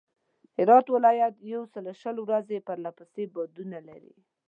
هرات 0.57 0.85
ولایت 0.95 1.33
یوسلوشل 1.51 2.15
ورځي 2.21 2.57
پرله 2.67 2.91
پسې 2.97 3.23
بادونه 3.33 3.79
لري. 3.89 4.15